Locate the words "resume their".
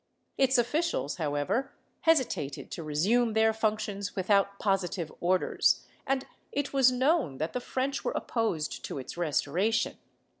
2.81-3.53